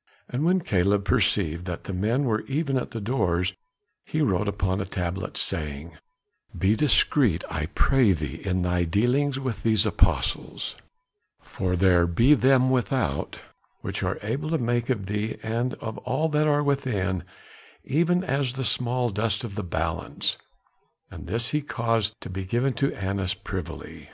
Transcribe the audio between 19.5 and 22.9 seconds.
the balance." And this he caused to be given